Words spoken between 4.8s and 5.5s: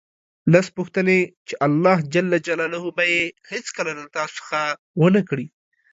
ونه کړي